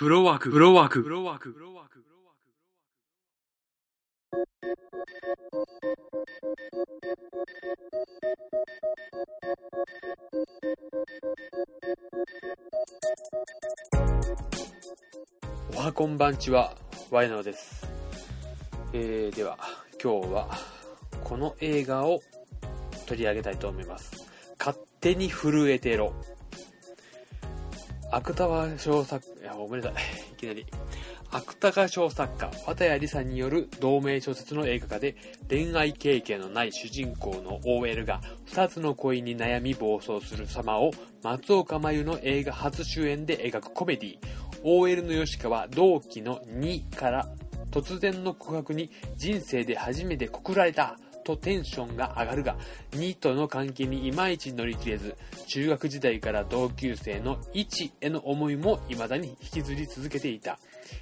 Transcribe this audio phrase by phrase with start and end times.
[0.00, 2.02] フロワーク、フロワーク、フロワーク、フロワーク。
[15.76, 16.74] おはこんばんちは、
[17.10, 17.86] ワイナオです。
[18.94, 19.58] えー、では、
[20.02, 20.48] 今日は、
[21.22, 22.22] この映画を
[23.04, 24.12] 取り上げたいと思います。
[24.58, 26.14] 勝手に震えてろ。
[28.10, 30.02] 芥川賞作、や、ごめんなさい。
[30.32, 30.66] いきなり。
[31.30, 35.14] 芥川賞作家、綿谷りさんによる同名小説の映画化で、
[35.48, 40.90] 恋愛経験のない主人公の OL が二つの恋に悩み暴走する様を
[41.22, 44.18] 松岡真優の映画初主演で描くコメディ
[44.62, 47.28] OL の吉川同期の2から
[47.70, 50.98] 突然の告白に人生で初めて告られた
[51.30, 52.56] とテンションが上がるが、
[52.92, 55.16] 2との関係にいまいち乗り切れず、
[55.46, 60.58] 中学時代から同級生の1への思いも未だに引きずり続けていた。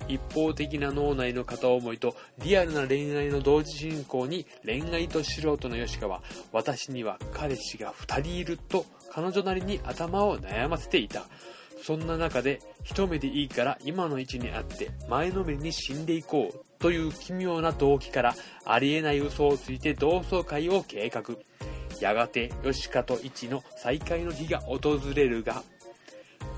[0.07, 11.25] 一方的な脳内の片思いとリアルな恋愛の同時進行に恋愛と素人の吉川、私には彼氏が2人いると彼女なりに頭を悩ませていた。
[11.83, 18.35] そんな中で一目でいいから今の位置にあって前のめりに死んでいこうという奇妙な動機から
[18.65, 21.25] ありえない嘘をついて同窓会を計画。
[22.01, 25.65] やがて吉川と一の再会の日が訪れるが、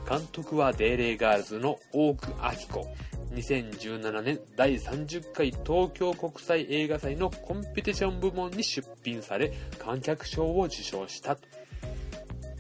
[0.09, 3.11] 監督はデーレーガールズの大久明子。
[3.35, 11.39] 2017年第30回東京国際映画祭のコンペティション部門に出品され観客賞を受賞した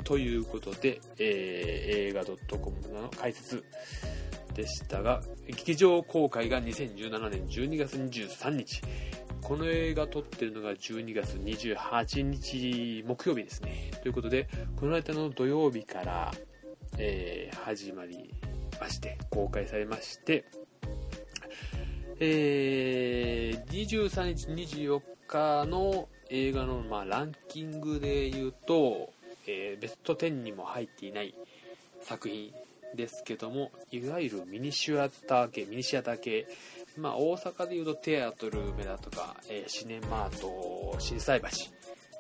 [0.05, 3.64] ということで、えー、映画 .com の解説
[4.55, 8.83] でしたが劇場公開が2017年12月23日。
[9.42, 13.91] この映画撮ってるのが12月28日木曜日ですね。
[14.03, 16.31] ということでこの間の土曜日から、
[16.98, 18.33] えー、始まり
[18.81, 20.45] まして公開されまして
[22.23, 29.11] えー、23日24日の映画の、まあ、ランキングで言うと、
[29.47, 31.35] えーベスト10にも入っていない
[32.03, 32.53] 作品
[32.96, 36.46] ですけどもいわゆるミニシアター系ミニシアター系。
[36.96, 41.48] まあ大阪でいうとテアトル梅田とか、えーシネマート心斎橋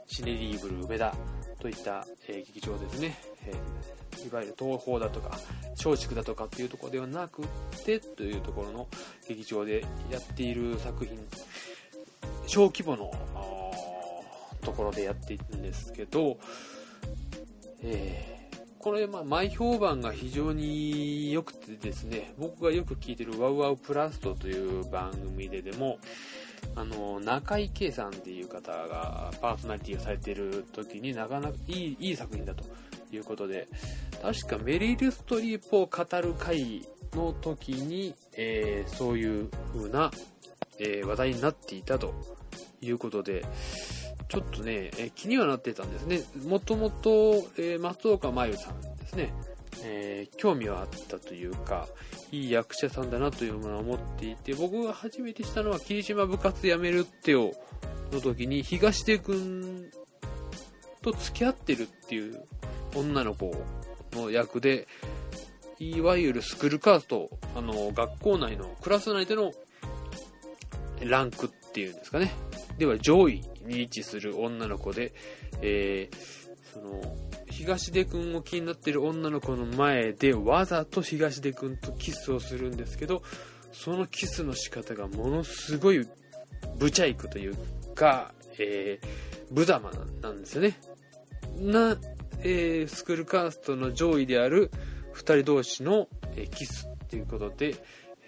[0.06, 1.14] シネリーブル梅田
[1.58, 5.38] といった、えー劇場ですね、えーいわゆる東宝だとか
[5.82, 7.42] 松竹だとかっていうところではなく
[7.84, 8.86] てというところの
[9.26, 11.18] 劇場でやっている作品。
[12.46, 13.10] 小規模の
[14.60, 16.38] ところでやっているんですけど、
[17.82, 18.39] えー
[18.80, 25.98] これ、まあ、前評判が非常に良くてですね、僕がよく聞いてるワウワウプラストという番組ででも、
[26.74, 32.64] あの、中井圭さんっていう方がパーソナリティをされている時になかなかいいいい作品だと
[33.12, 33.68] いうことで、
[34.22, 40.10] 確かメリル・ストリープを語る会の時に、えーそういう風な、
[40.78, 42.14] えー話題になっていたと
[42.80, 43.44] いうことで、
[44.30, 46.22] ちょっとね、え気にはなってたんですね。
[46.46, 49.34] もともと、え松岡真優さんですね、
[49.82, 51.88] えー興味はあったというか、
[52.30, 57.52] いい役者さんだなというものを思っていて、僕が初めてしたのは、霧島部活やめるってよ
[58.12, 59.90] の時に、東出くん
[61.02, 62.40] と付き合ってるっていう
[62.94, 63.52] 女の子
[64.12, 64.86] の役で、
[65.80, 69.52] いわゆるスクールカースト、あの、学校内の、クラス内での
[71.00, 72.32] ランクっていうんですかね。
[72.80, 75.12] では上位に位置する女の子で、
[75.60, 76.40] えー
[76.72, 77.14] その、
[77.50, 83.22] 東出くんを気になってる女の子の前でわざと東出くんとキスをするんですけど、
[83.74, 86.08] そのキスの仕方がものすごい
[86.78, 87.56] ブチャイクという
[87.94, 89.06] か、えー、
[89.50, 89.90] 無様
[90.22, 90.80] なんですよね。
[91.58, 91.98] な、
[92.38, 94.70] えースクールカーストの上位である
[95.12, 97.74] 二人同士の、えーキスっていうことで、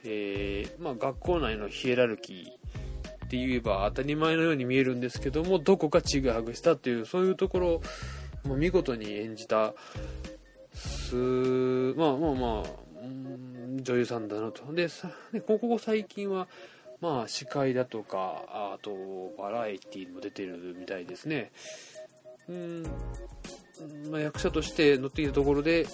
[0.04, 2.61] えーまあ、学校内のヒエラルキー
[3.32, 7.82] って言えば当たり前のように見えるんですけどもどこかちぐはぐしたというそういうところを
[8.44, 9.72] も見事に演じた
[10.74, 11.14] す
[11.96, 12.64] まあまあまあ
[13.80, 14.70] 女優さんだなと。
[14.74, 16.46] でさでここ最近は
[17.00, 18.90] まあ司会だとかあと
[19.38, 21.52] バラエティにも出てるみたいですね。
[22.50, 22.82] うん、
[24.10, 25.86] まあ、役者として乗っていたところで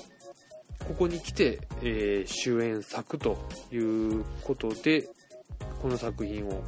[0.89, 3.39] ここに来て、えー主演作と
[3.71, 5.09] いうことで
[5.81, 6.65] この作品を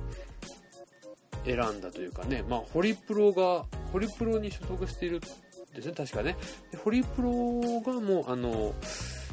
[1.44, 5.26] 選んだというかね、まあ、ホリプロがホリプロに所属しているんで
[5.82, 6.36] すね確かね。
[6.84, 7.32] ホリプロ
[7.80, 8.74] がもうあの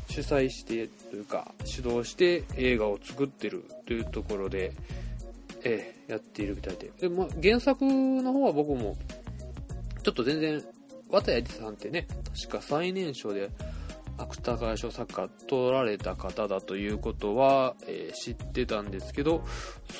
[0.09, 4.73] 主催してというか主導して映画を作ってるというところで、
[5.63, 6.91] えーやっているみたいで。
[6.99, 8.95] で、まあ、原作の方は僕も
[10.03, 10.63] ちょっと全然
[11.11, 13.49] 綿谷さんってね確か最年少で
[14.17, 19.43] 芥川賞作家取られた方だということは、えー、知ってたんですけど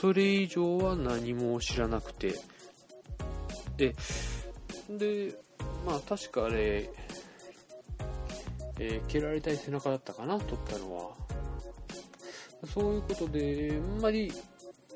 [0.02, 2.34] それ以上は何も知らなくて。
[3.78, 3.94] で
[4.90, 5.36] で
[5.86, 6.90] まあ確かあれ、
[8.80, 11.12] えー、蹴られたい背中だったかな撮ったのは。
[12.74, 14.31] そういうことであんまり、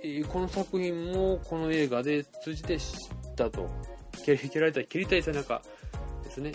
[0.01, 3.69] えー、この作品もこの映画で通じて知ったと。
[4.23, 5.61] 蹴られたい蹴りたい背中
[6.23, 6.51] ですね。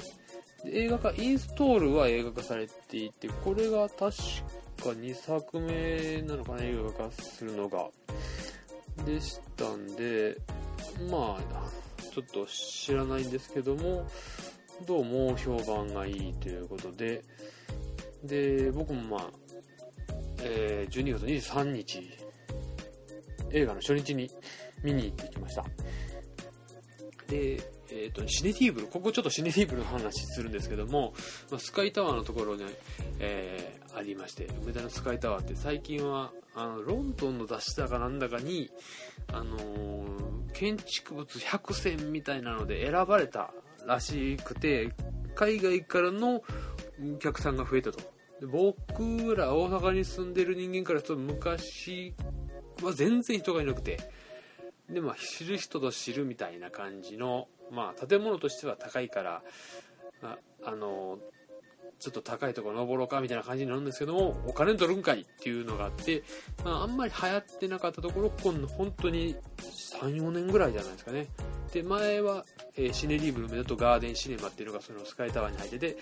[0.73, 4.13] 映画化インストールは映画化されていてこれが確か
[4.91, 7.89] 2作目なのかな映画化するのが
[9.05, 10.37] でしたんで
[11.11, 14.07] まあちょっと知らないんですけども
[14.87, 17.23] どうも評判がいいということで
[18.25, 19.31] で僕もまあ、
[20.43, 22.03] えー、12月23日
[23.53, 24.31] 映画の初日に
[24.83, 25.65] 見に行ってきました。
[27.29, 27.76] で
[28.07, 31.13] えーと、シネディーブル、ここちょっとシネディーブルの話するんですけども、
[31.51, 32.65] まあ、スカイタワーのところに、
[33.19, 38.71] えー、ありまして、梅田のスカイタワーって最近はあのロンドンの雑誌だかなんだかに、
[39.33, 43.53] あのー、建築物100選みたいなので選ばれた
[43.87, 44.93] らしくて、
[45.35, 46.43] 海外からの
[47.15, 47.99] お客さんが増えたと。
[48.41, 52.15] で僕ら大阪に住んでる人間からすると昔
[52.83, 53.99] は全然人がいなくて、
[54.89, 59.43] でも知る人ぞ知るみたいな感じのまあ建物としては高いから
[60.23, 61.19] ああの
[61.99, 66.23] ちょっと高いところ登ろうかみたいな感じになるんですけどもお金取るんかいっていうのがあって、
[66.63, 69.35] まあ、あんまり流行ってなかったところ今度本当に
[70.01, 71.27] 34年ぐらいじゃないですかね。
[71.73, 72.45] で前は、
[72.77, 75.97] えー、シネリーブルメだとガーデンシネマっていうのがそのスカイタワーに入ってて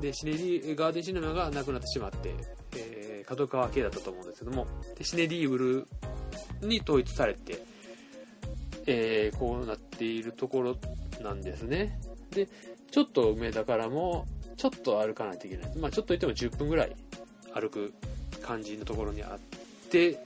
[0.00, 2.34] でシネリーガーデンシネマがなくなってしまって、
[2.76, 4.66] えー、角川系だったと思うんですけども
[4.96, 5.86] でシネリーブル
[6.62, 7.62] に統一されて、
[8.86, 10.76] えー、こうなっているところ
[11.22, 11.98] なんですね。
[12.30, 12.48] で、
[12.90, 14.26] ちょっと梅田からも、
[14.56, 15.78] ちょっと歩かないといけない。
[15.78, 16.94] まあちょっと言っても10分ぐらい
[17.54, 17.92] 歩く
[18.42, 20.18] 感じのところにあって、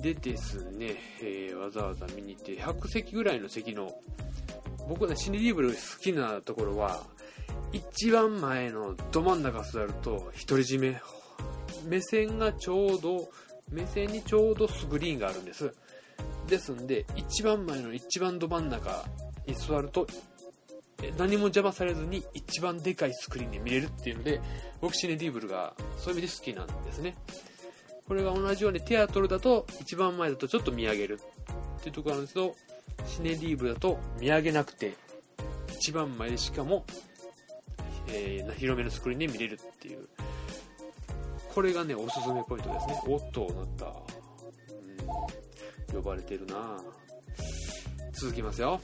[0.00, 3.92] でですね、えー、わざわざ見に行って、100席ぐらいの席の、
[4.88, 7.04] 僕ね、シネリーブル好きなところは、
[7.72, 11.00] 一番前のど真ん中座ると、独り占め。
[11.86, 13.28] 目線がちょうど、
[13.70, 15.72] 目線にちょうどスクリーンがあるんです。
[16.46, 19.04] ですんで、一番前の一番ど真ん中
[19.46, 20.06] に座ると
[21.18, 24.40] 何も邪魔されずに一番でかいスクリーンで見れるっていうので
[24.80, 27.16] 僕シネディーブルがそういう意味で好きなんですね。
[28.08, 31.20] これが同じようにテアトルだと一番前だとちょっと見上げる
[31.78, 32.54] っていうところなんですけど
[33.06, 34.94] シネディーブルだと見上げなくて
[35.74, 36.84] 一番前でしかも、
[38.08, 40.08] えー、広めのスクリーンで見れるっていう。
[41.52, 43.00] これがねおすすめポイントですね。
[43.06, 43.86] おっとなった、
[45.94, 46.78] うん、呼ばれてるな
[48.12, 48.80] 続きますよ。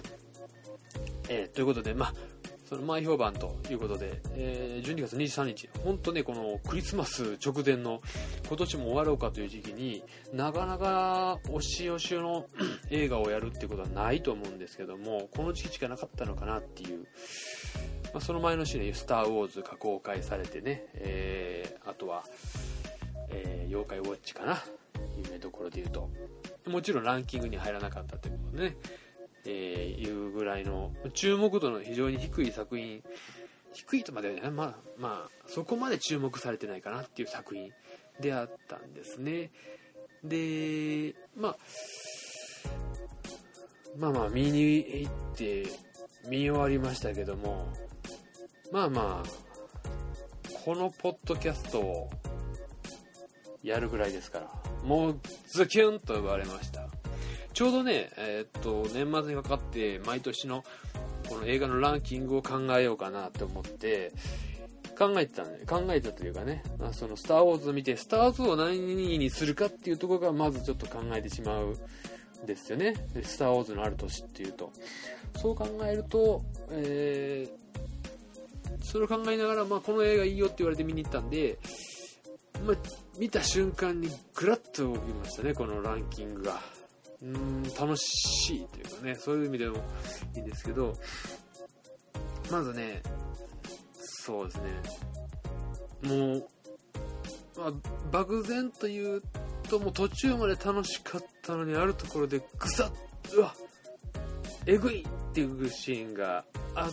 [1.28, 2.14] えー、ということで、まあ、
[2.72, 8.00] その前評判ということで、えー、12月23日、本当ね、このクリスマス直前の
[8.48, 10.02] 今年も終わろうかという時期に
[10.32, 12.46] なかなか押し押しの
[12.90, 17.06] 映画をやるってことはないと思うんですけども、この時期しかなかったのかなっていう、
[18.04, 22.24] まあ、その前の週にスター・ウォーズが公開されてね、えー、あとは、
[23.28, 24.62] えー、妖怪ウォッチかな、
[25.22, 26.08] 有名どころで言うと。
[26.70, 28.76] もちろんランキングに入らなかったということでね、
[29.44, 33.02] えー、いうぐらいの注目度の非常に低い作品
[33.72, 37.70] 低いとまではねまあまあそこまで注目されてないかなっていう作品
[38.20, 39.50] であったんですね。
[40.22, 41.56] でまあ
[43.98, 45.64] まあまあ見に行って
[46.28, 47.66] 見終わりましたけども
[48.70, 52.10] まあまあこのポッドキャストを
[53.62, 54.48] やるぐらいですから
[54.84, 56.81] もうズキュンと呼ばれました。
[57.62, 60.64] ちょうどね、えー、っと、年末にかかって、毎年の
[61.28, 64.10] この映画のランキングを考えようかなって思って、
[64.98, 65.60] 考えてたね。
[65.64, 71.76] 考えたというかね、まあ、そのスター・ウォーズを見て、スター・ウォーズを何にするかっていうところがまずちょっと考えてしまう
[72.42, 72.94] んですよね。
[73.22, 74.72] スター・ウォーズのある年っていうと。
[75.40, 81.60] そう考えると、えー、それを考えながら、まあ、この映画いいよって言われて見に行ったんで、
[82.66, 82.76] まあ、
[83.20, 86.81] 見た瞬間にグラッと動きましたね、このランキングが。
[87.22, 89.76] うん楽しいというかねそういう意味でも
[90.34, 90.92] いいんですけど
[92.50, 93.02] まずね
[94.24, 94.70] そうですね。
[96.02, 96.48] もう、
[97.56, 97.72] まあ、
[98.12, 99.22] 漠然と言う
[99.68, 103.54] ともう途中まで楽しかったのにあるところでグサッうわ
[104.66, 106.92] えぐいっていうシーンがあっ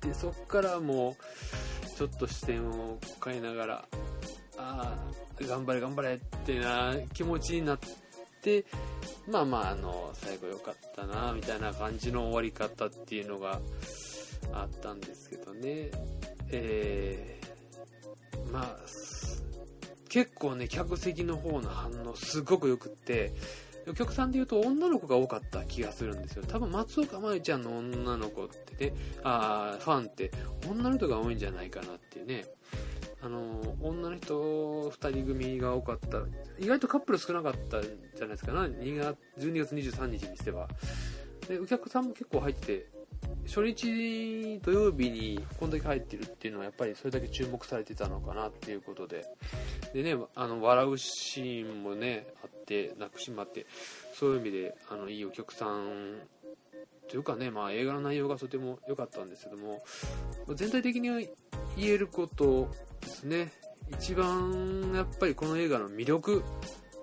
[0.00, 3.84] てそっからもうちょっと視点を変えながら
[4.56, 7.88] ああ頑張れ頑張れってな気持ちになって
[9.28, 13.60] まあまあ、あの、最後良かったな、みたいな感じの終わり方っていうのが
[14.52, 15.90] あったんですけどね。
[16.52, 18.76] えー、まあ
[20.08, 23.32] 結構ね客席の方の反応すごくよくって
[23.88, 30.32] お客さんで言うと女の子が多かった気がするんですよ多分松岡茉優ちゃんの女の子ってねあファンって
[30.68, 32.44] 女の人が多いんじゃないかなっていうね
[33.22, 36.18] あの女の人2人組が多かった。
[36.58, 38.52] 意外とカップル少なかったんじゃないですか。
[38.52, 40.68] な2月12月23日にしては。
[41.48, 42.86] でお客さんも結構入ってて
[43.46, 49.26] 初日土曜日にこんだけ入ってるっていうのはやっぱりそれだけ注目されてたのかなっていうことで。
[49.92, 53.66] でねあの笑うシーンもねあって泣くシーンもあって
[54.14, 56.20] そういう意味であのいいお客さん
[57.10, 59.82] というかね、まあ、映画の内容がとても良かったんですけども
[60.54, 61.08] 全体的に
[61.76, 62.68] 言えること
[63.00, 63.52] ですね。
[63.90, 66.44] 一番やっぱりこの映画の魅力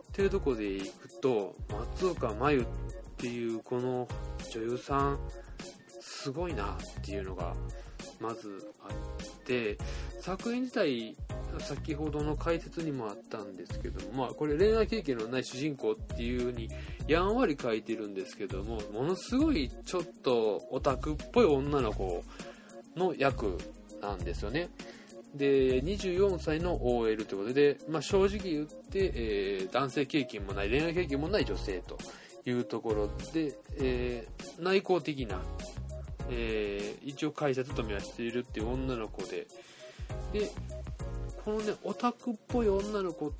[0.10, 2.66] っていうとこでいくと松岡真優っ
[3.18, 4.08] ていうこの
[4.54, 5.20] 女優さん
[6.00, 7.54] すごいなっていうのが
[8.22, 9.78] まずあって
[10.22, 11.18] 作品自体
[11.60, 16.70] 先ほどの解説にもあったんですけども、まあ、これ恋愛経験のない主人公っていう風に
[17.08, 22.24] やんわり書いてるんですけどもものすごいちょっとオタクっぽい女の子
[22.96, 23.58] の役
[24.02, 24.70] なんですよね。
[25.36, 31.98] で24歳の OL ということで、まあ、正直言って、えー、男性経験もない恋愛経験もない女性と
[32.46, 35.42] いうところで、えー、内向的な
[36.30, 39.48] えー、一応会社勤めはしているっていう女の子で、
[40.34, 40.52] で、
[41.48, 43.32] このね、オタクっぽい女の子、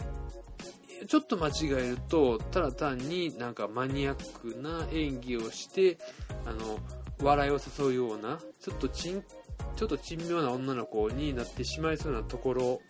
[1.10, 5.98] ちょっと間違えると、ただ単になんかマニアックな演技をして、
[6.46, 6.80] あの、
[7.22, 9.22] 笑いを誘うような、ちょっとちん、
[9.76, 12.82] ちょっと珍妙な女の子になってしまいそうなところ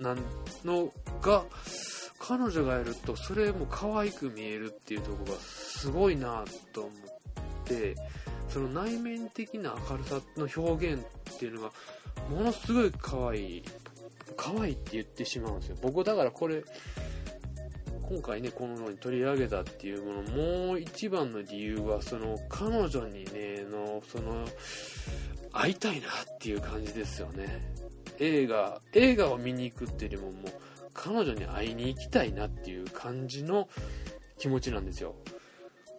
[0.00, 0.16] な
[0.64, 1.44] のが、
[2.18, 6.92] 彼女がやるとそれも可愛く見えるっていうとこがすごいなと思っ
[7.64, 7.94] て、
[8.48, 11.70] その内面的な明るさの表現っていうのが
[12.28, 13.64] ものすごい可愛い。
[14.36, 16.64] 可愛いって言ってしまうんですよ僕だからこれ
[18.08, 24.44] 今回ねこのように取り上げたっていうものもう一番の理由はその彼女にねのその
[25.52, 27.62] 会いたいなっていう感じですよね
[28.18, 30.52] 映画映画を見に行くっていうよりももう
[30.92, 33.68] 彼女に会いに行きたいなっていう感じの
[34.38, 35.14] 気持ちなんですよ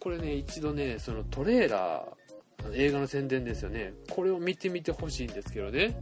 [0.00, 2.26] これね一度ねそのトレーラー
[2.74, 3.92] 映画の宣伝ですよね。
[4.10, 5.96] これを見てみてほしいんですけどね。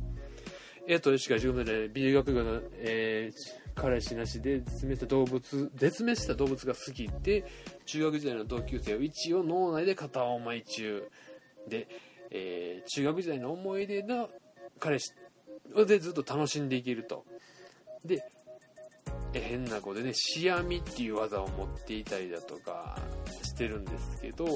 [0.86, 7.44] えっと、しか自分で美術学部の、えー、彼氏なしで絶滅した動物、絶滅した動物が好きで、
[7.86, 11.10] 中学時代の同級生を一応脳内で片思い中
[11.68, 11.88] で、
[12.30, 14.28] えー、中学時代の思い出の
[14.78, 15.12] 彼氏
[15.86, 17.24] でずっと楽しんでいけると。
[18.04, 18.22] で、
[19.32, 22.98] え変な子でね、シアミっていう技を持っていたりだとか、
[23.54, 24.46] してるんですけど、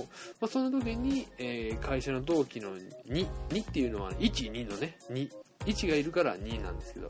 [0.41, 5.31] まあ、その時に、えー、会社の同期の2、2っていうのは1、2のね、2、
[5.67, 7.09] 1がいるから2なんですけど、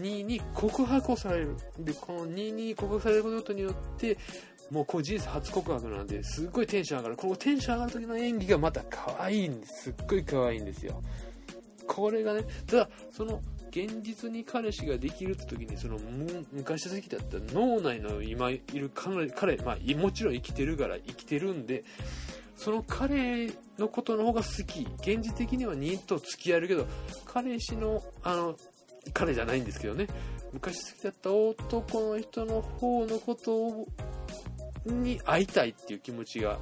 [0.00, 1.56] 2に告白をされる。
[1.78, 4.18] で、この2に告白されることによって、
[4.70, 7.16] もうこう人生初告白なんで、すっごいテンション上がる。
[7.16, 9.82] このテンション上がる時の演技がまた可愛いんです。
[9.84, 11.02] すっごい可愛いんですよ。
[11.86, 13.40] これがね、ただ、その、
[13.76, 15.98] 現実に彼氏ができるって時にその
[16.50, 21.84] 昔好きだった脳内の今いる彼彼、まあ、もちろん生きてるから生きてるんで
[22.56, 24.86] その彼のことの方が好き。
[25.00, 26.86] 現実的には2と付き合えるけど
[27.26, 28.56] 彼氏のあの
[29.12, 30.06] 彼じゃないんですけどね。
[30.52, 33.86] 昔好きだった男の人の方のことを
[34.86, 36.58] に会いたいっていう気持ちが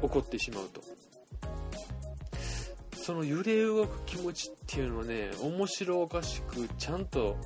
[0.00, 0.80] 起こってしまうと。
[3.02, 7.36] その揺れ動く気持ちっていうのをね面白おかしくちゃんと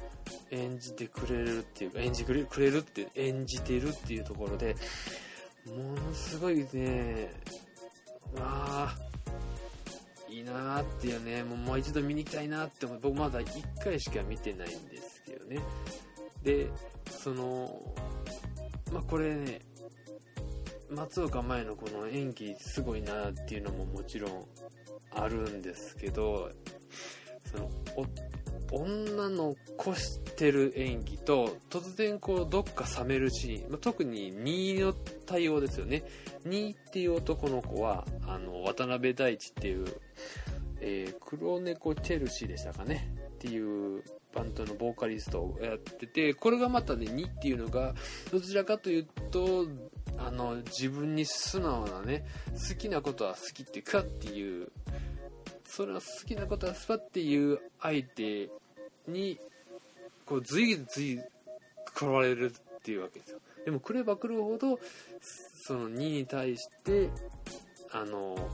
[0.51, 4.75] 演じてくれるっていうか演じてくれるって演じてるっていうところで
[5.67, 7.33] ものすごいね
[8.37, 8.97] わあ
[10.29, 15.61] いいなーっていうねもうもう一度見に行きたいなって僕まだ1回しか見てないんですけどね。
[16.43, 16.69] で
[17.09, 17.81] その
[18.93, 19.61] まあこれね
[20.91, 24.45] 松岡茉のこの演技すごいなっていうのももちろん
[25.15, 26.51] あるんですけど
[27.51, 27.71] その
[28.71, 34.93] 女のこしてる演技と突然こうどっか冷めるシーン、まあ、特に2の
[35.27, 36.05] 対応ですよね。
[36.47, 39.87] 2っていう男の子はあの渡辺大地っていう、
[40.81, 43.15] えー、黒猫チェルシーでしたかね。
[43.45, 44.03] っていう
[44.35, 47.95] バンドのボーカリストをやっててこれがまたね2っていうのが
[48.33, 49.67] どちらかというと
[50.19, 52.25] あの自分に素直なね
[52.69, 54.69] 好きなことは好きっていうかっていう
[55.65, 58.51] それは好きなことはスパっていう相手
[59.09, 59.39] に
[60.27, 61.21] こう随随
[61.95, 63.41] 来られるっていうわけですよ。
[63.65, 64.79] でも来れば来るほど
[65.67, 67.09] その2に対して
[67.91, 68.49] あの好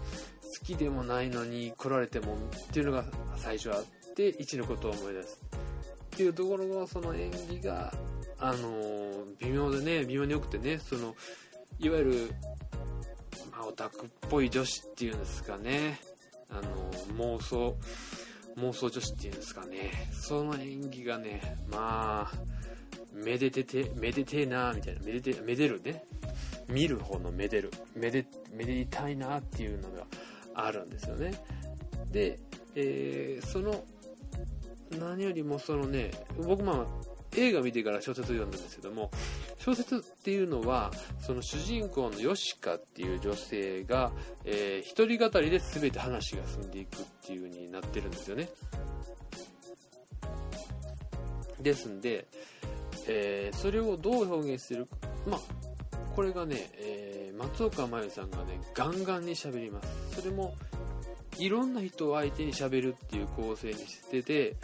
[0.65, 2.37] きでもないのに来られてもっ
[2.73, 3.05] ていうのが
[3.37, 3.85] 最初あっ
[4.15, 5.41] て1のことを思い出す
[6.15, 7.93] っていうところのその演技が
[8.39, 11.15] あの微妙でね微妙によくてねその
[11.79, 12.35] いわゆる、
[13.51, 15.99] まあ、オタクっぽい女子っていうんですかね。
[16.51, 17.77] あの妄想。
[18.57, 20.09] 妄想女子っていうんですかね。
[20.13, 22.39] その演技がねまあ
[23.13, 25.01] めでててめでてえなーみたいな。
[25.03, 26.05] めでてめでるね。
[26.69, 27.71] 見る方のめでる。
[27.95, 30.07] めでめでたいなっていうのが
[30.55, 31.33] あるんですよね。
[32.13, 32.39] で、
[32.75, 33.85] えー、その
[34.99, 36.11] 何よりもそのね
[36.45, 36.87] 僕まあ
[37.37, 39.11] 映画見てから小説読んだんですけども
[39.61, 40.91] 小説っていうのは
[41.21, 44.11] その主人公のヨシカっていう女性が、
[44.45, 48.49] えー、一人語りで全て話が進んでいくっていう風になってるんですよね。
[51.61, 52.27] ですんで、
[53.07, 55.41] えー、それをどう表現するかまあ
[56.17, 60.21] これがね、えー、松岡真優さんがねガンガンに喋ります。
[60.21, 60.55] それも
[61.39, 64.57] いろんな人を相手に喋るっていう構成にしてて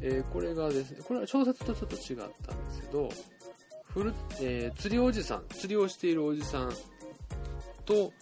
[0.00, 3.08] えー、これがですね、これは小説とちょっと違ったんですけど、
[3.98, 6.72] フルえー、釣りおじさん、釣りをしているおじさん
[7.84, 8.12] と、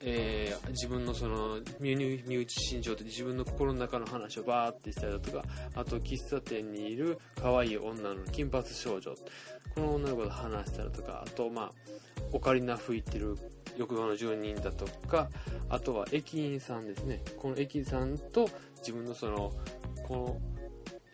[0.00, 5.42] えー、自分のその身内心情で自分の心の中の話をバーってしたりだとか
[5.74, 9.12] あと喫茶店にいる可愛い女の金髪少女。
[9.74, 11.72] この女の子と話したりとかあとまあ
[12.30, 13.36] オカリナ吹いてる
[13.76, 15.28] 欲望の住人だとか
[15.68, 17.20] あとは駅員さんですね。
[17.38, 19.52] この駅員さんと自分のその
[20.06, 20.54] この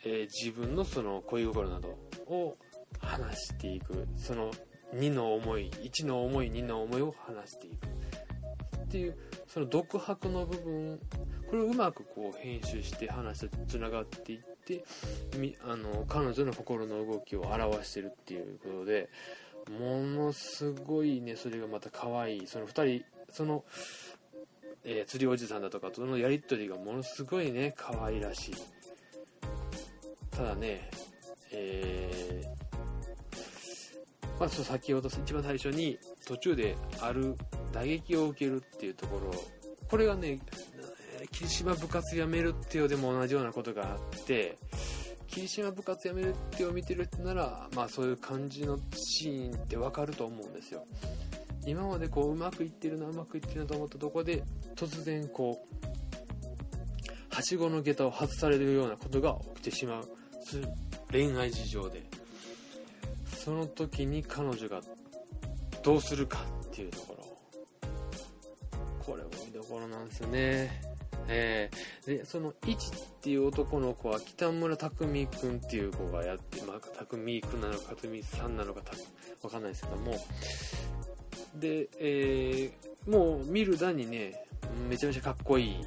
[0.03, 2.57] えー、自分のその恋心などを
[3.00, 4.07] 話していく。
[4.16, 4.50] その
[4.95, 7.87] 2の思い1の思い2の思いを話していく。
[8.85, 9.16] っていう
[9.47, 10.99] その独白の部分
[11.49, 14.85] これをうまくこう編集して話とつながっていって
[15.64, 19.09] あの彼女の心の動きを表してるっていうことで
[19.78, 22.47] ものすごいねそれがまた可愛い。
[22.47, 23.64] その2人その、
[24.85, 28.54] えー、釣りおじさんだとかとのやり取りがものすごいね可愛らしい。
[30.30, 30.90] ただね、
[31.52, 32.20] え、
[34.40, 37.37] まあ、そう先ほど一番最初に途中である
[37.72, 39.31] 打撃を受けるっていうところ。
[39.88, 40.40] これがね
[41.31, 44.57] 霧島部活やめるっていうでも同じようなことがあって
[45.26, 50.87] 霧島部活やめるってを見てる人ならまあそういう感じのシーンってわかると思うんですよ。
[51.66, 54.42] 今までこううまくいってるなうまくいってるなと思ったとこで
[54.74, 60.09] 突然こうはしごの下駄を外されるようなことが起きてしまう。
[61.12, 62.19] 恋愛事情で。
[63.42, 64.83] その時に彼女が
[65.83, 67.88] どうするかっていうところ。
[69.03, 70.83] これも見どころなんですよね。
[71.26, 78.83] えー、でその1っていう男の子は北村匠海君っていう子がやってまあ匠君なのか匠さんなのか
[79.42, 80.16] わかんないですけども。
[81.55, 84.44] で、えー、もう見る段にね
[84.90, 85.87] めちゃめちゃかっこいい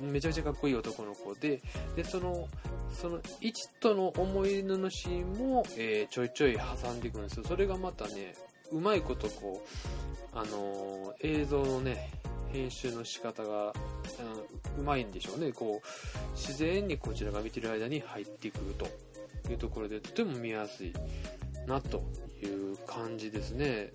[0.00, 1.60] めちゃめちゃかっこいい男の子で
[1.96, 2.48] でその
[2.92, 7.44] その1との思い出のシーンも、えー、ちょいちょい挟んでいくんですよ。
[7.46, 8.34] それがまたね
[8.70, 9.62] うまいことこ
[10.34, 12.10] う、あのー、映像のね
[12.52, 13.72] 編集の仕方が、
[14.76, 15.52] うん、うまいんでしょうね。
[15.52, 18.86] こう自然にこちらが見てる間に入ってくると。
[19.50, 20.92] いうところでとても見やすい
[21.66, 22.02] なと
[22.42, 23.90] いう感じですね。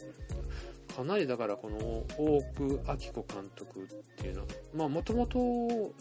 [0.98, 1.78] かなりだからこの
[2.18, 5.40] 大久明子監督っていうのはまあもともと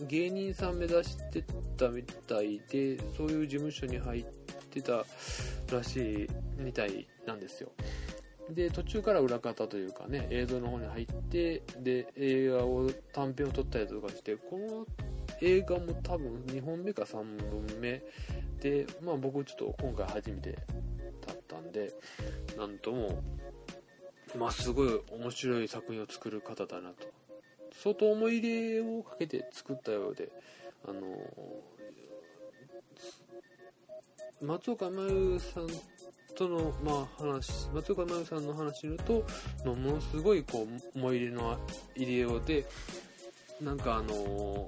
[0.07, 1.45] 芸人さん目指して
[1.77, 4.25] たみたいでそういう事務所に入っ
[4.71, 5.05] てた
[5.71, 7.69] らしいみたいなんですよ。
[8.49, 14.87] で途中から裏方というかね映像の方に入ってで映画を短編を撮ったりとかしてこの
[15.43, 17.27] 映画も多分2本目か3本
[17.81, 18.03] 目
[18.63, 20.53] でまあ僕ちょっと今回初めて
[21.27, 21.93] だったんで
[22.57, 23.23] なんとも
[24.39, 27.07] まあ、すごい面白い作品を作る方だなと。
[27.83, 30.31] 相当思い入れをかけて作ったようで
[30.87, 31.03] あの
[34.41, 35.67] 松岡真優さん
[36.35, 39.25] との、まあ、話松岡真優さんの話すると
[39.65, 41.59] ものすごいこう思い入れの
[41.95, 42.67] 入れようで
[43.61, 44.67] なんかあの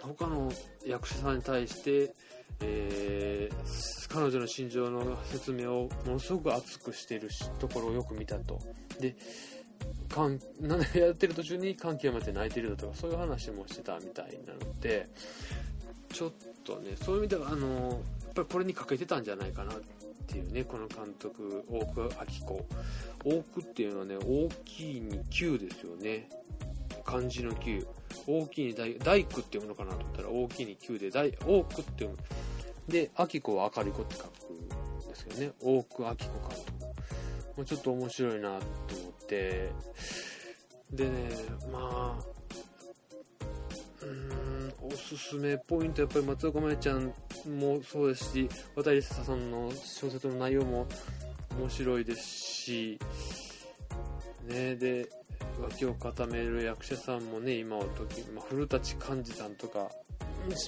[0.00, 0.50] 他の
[0.86, 2.12] 役者さんに対して
[2.60, 8.58] えー、彼女の心情の説明をものすごく熱くしているところをよく見たと。
[9.00, 9.14] で、
[10.08, 15.08] かんなん やってる途中に感極まって泣いてるだとか、そういう話もしてたみたいなので、
[16.12, 16.32] ちょっ
[16.64, 17.90] とね、そういう意味では、あの、
[18.24, 19.80] やっぱりこれに欠けてたんじゃないかなっ
[20.26, 22.66] ていうね、この監督、大久明子。
[23.24, 26.28] 大久っていうのはね、大きいに9ですよね。
[27.04, 27.86] 漢字の9。
[28.26, 32.16] 大きいに大大工って読むのかなと思ったら大きいに9で大大工って読む
[32.88, 35.52] で明子は明るい子って書くんですけどね。
[35.60, 36.38] 大工明子監督
[37.56, 39.70] もうちょっと面白いなと思って。
[40.92, 41.10] でね
[41.70, 42.24] まあ
[44.02, 47.12] うーんおすすめポイントやっぱり松岡茉優ちゃん
[47.58, 50.86] もそうですし渡りさんの小説の内容も
[51.58, 52.98] 面白いですし
[54.46, 55.08] ねで
[55.60, 59.90] 脇を固める役者さんもね今は時、まあ、古舘寛治さんとか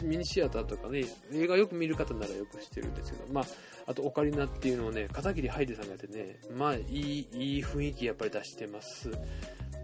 [0.03, 3.45] ミニシアターとかね映画よく見る方ならよく知ってるんですけどまあ
[3.87, 9.11] あとオカリナっていうのをね片桐ハイデさんがやってねまあいいいい雰囲気やっぱり出してます。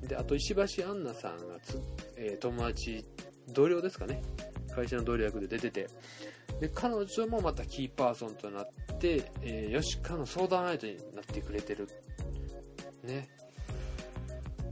[0.02, 1.80] であと石橋杏奈さんがつ、
[2.16, 3.04] えー、友達
[3.48, 4.22] 同僚ですかね。
[4.74, 5.88] 会社の同僚役で出てて。
[6.60, 8.68] で彼女もまたキーパーソンとなっ
[8.98, 11.88] て、えー、吉川の相談相手になってくれてる。
[13.02, 13.28] ね。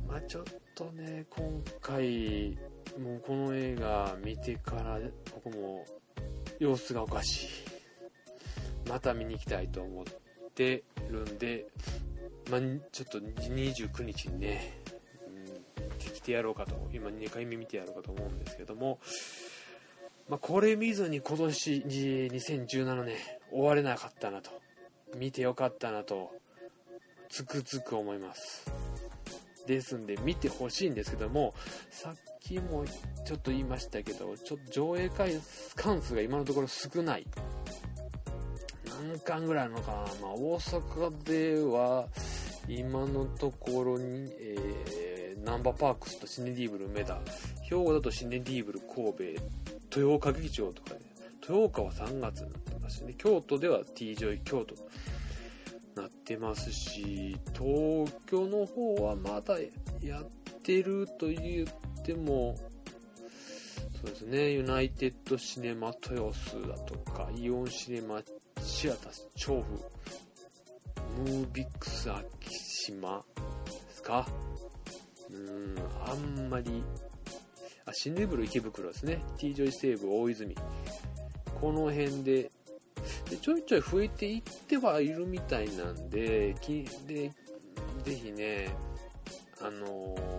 [0.06, 2.56] まあちょっとね今回
[2.98, 4.98] もうこの映画見てから
[5.34, 5.84] 僕も
[6.58, 7.48] 様子がおかしい。
[8.88, 10.04] また見に行きたいと思っ
[10.54, 11.66] てるんで、
[12.50, 12.60] まあ、
[12.92, 14.78] ちょっと29日にね、
[15.26, 18.98] うん、来てやろうかと今2回目見てやろうかと思うんですけども、
[20.28, 23.16] まあ、これ見ずに今年2017年
[23.50, 24.50] 終われなかったなと
[25.16, 26.30] 見てよかったなと
[27.28, 28.70] つくづく思います。
[29.66, 31.54] ですんで見てほしいんですけども
[31.90, 32.84] さっきも
[33.24, 37.26] ちょっと言いましたけどちょっと上映館数が今のところ少ない。
[38.86, 42.06] 何館ぐらいあるのかな、まあ、大阪では
[42.68, 47.18] 今のところに、えー、ナンバーパークスとシネ・リーブル梅田。
[47.62, 51.00] 兵庫だとシネ・リーブル神戸豊岡劇場とかね。
[51.42, 53.14] 豊岡は3月になってますしね。
[53.18, 54.74] 京都では T ジョイ京都
[56.00, 59.58] なってますし東京の方はまだ
[60.02, 60.24] やっ
[60.62, 61.66] てると言っ
[62.04, 62.56] ても
[64.00, 68.20] そうですねユナイテッドシネマ豊洲だとかイオンシネマ
[68.62, 73.24] シアタス調布ムービックス昭島
[73.64, 74.26] ですか？
[75.30, 76.82] うーんあんまり
[77.86, 79.22] あシンデブル池袋ですね。
[79.38, 80.54] T ジョイ西武大泉。
[81.60, 82.50] この辺で
[83.30, 87.32] でちょいちょい増えていってはいるみたいなんで、きで
[88.04, 88.74] ぜひね、
[89.60, 90.33] あのー、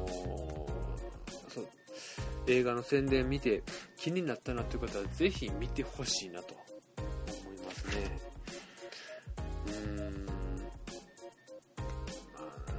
[2.48, 3.64] 映画の宣伝見て
[3.98, 8.20] 気になったなという方はぜひ見てほしいなと思いますね。
[9.68, 10.26] うーん。
[10.26, 10.32] ま
[12.68, 12.72] あ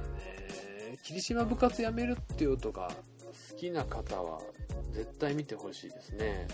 [0.89, 2.89] ね、霧島部活やめるっていう音が
[3.51, 4.39] 好きな方は
[4.93, 6.47] 絶対見てほしいですね。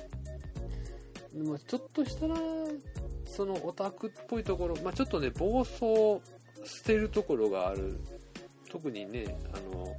[1.33, 2.35] でもちょっとしたら
[3.25, 6.21] そのオタクっぽいところ、まあ、ちょっとね、暴走
[6.65, 7.99] してるところがある。
[8.73, 9.97] 特にね、あの、好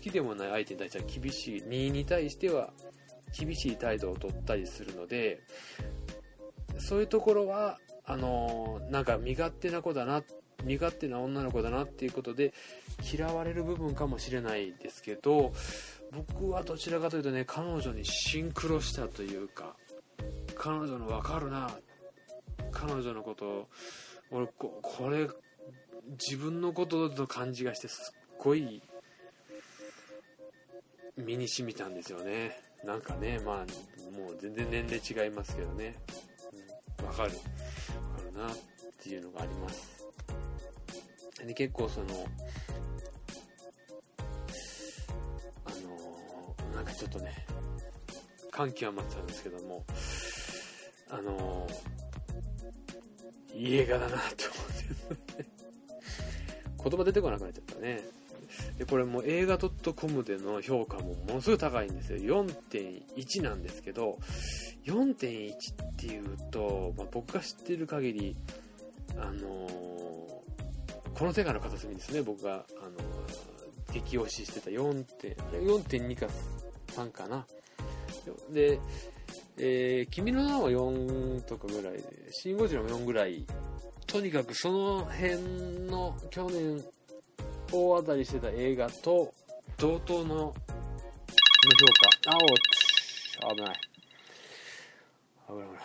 [0.00, 2.70] きでもない相手に対しては厳しい、2に対しては
[3.36, 5.40] 厳しい態度を取ったりするので、
[6.78, 10.22] そういうところは、あの、なんか身勝手な子だな、
[10.62, 12.54] 身勝手な女の子だなっていうことで
[13.12, 15.52] 嫌われる部分かもしれないですけど、
[16.12, 19.74] 僕はどちらかというとね、彼女にシンクロしたというか、
[20.54, 21.70] 彼女の分かるな
[22.70, 23.68] 彼女のこと
[24.30, 25.28] 俺ここれ
[26.18, 28.82] 自分のことと感じがしてすっごい
[31.16, 32.58] 身に染みたんですよね。
[32.84, 33.56] なんかねまあ
[34.16, 35.96] もう全然年齢違いますけどね。
[37.02, 37.30] わ、うん、かる。
[37.30, 37.34] わ
[38.18, 38.56] かるなっ
[39.02, 40.04] ていうのがあります。
[41.44, 42.06] で結構その
[45.64, 47.46] あのー、なんかちょっとね
[48.50, 49.84] 感極まっちゃうんですけども
[51.10, 51.96] あのー
[53.56, 55.55] いい映画だなって思って。
[56.88, 58.00] 言葉出てこなくなっちゃったね。
[58.78, 62.44] でこれも映画 .com での評価もものすごい高いんですよ。
[62.44, 64.18] 4.1なんですけど
[64.86, 68.36] 4.1っていうと、まあ、僕が知ってる限り
[69.18, 69.38] あのー、
[71.18, 72.22] この世界の片隅ですね。
[72.22, 76.26] 僕が、あのー、激推ししてた4.2か
[76.88, 77.46] 3かな。
[78.52, 78.78] で
[79.58, 83.46] えー、君の名は4とかぐらいで、シン・ゴジラも4ぐらい。
[84.16, 85.36] とにかくその辺
[85.90, 86.82] の去年
[87.70, 89.34] 大当たりしてた映画と
[89.76, 90.54] 同等のの評
[92.24, 92.32] 価。
[92.32, 93.76] あお危ない。
[95.48, 95.82] 危ない危ない。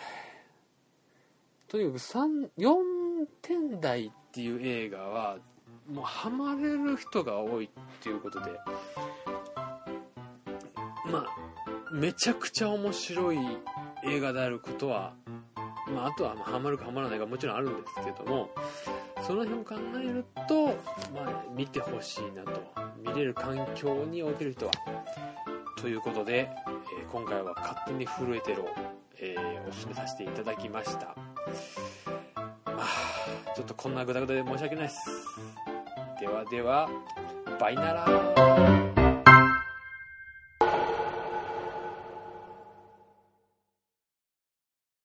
[1.68, 5.36] とにかく3、4点台っていう映画は、
[5.92, 7.68] もうハマれる人が多いっ
[8.02, 8.50] ていうことで、
[11.10, 11.26] まあ、
[11.92, 13.38] めちゃくちゃ面白い
[14.06, 15.12] 映画であることは、
[15.88, 18.50] まあ、あとはまハマるかハマらないかもちろんあるんですけども
[19.26, 20.66] その辺を考えると、
[21.14, 24.72] まあ、見てほしいなと見れる環境における人は
[25.76, 26.48] ということで、
[27.00, 28.68] えー、今回は「勝手に震えてろ」
[29.18, 31.14] えー、おすすめさせていただきました。
[32.64, 32.86] まあ
[33.54, 35.26] ちょっとこんなグダグダで申し訳ないです。
[36.20, 36.88] ではでは
[37.60, 39.01] バイナラ